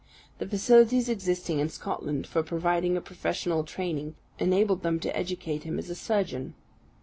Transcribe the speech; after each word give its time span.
The 0.39 0.47
facilities 0.47 1.09
existing 1.09 1.59
in 1.59 1.69
Scotland 1.69 2.25
for 2.25 2.41
providing 2.41 2.97
a 2.97 3.01
professional 3.01 3.63
training 3.63 4.15
enabled 4.39 4.81
them 4.81 4.99
to 4.99 5.15
educate 5.15 5.61
him 5.61 5.77
as 5.77 5.91
a 5.91 5.95
surgeon. 5.95 6.55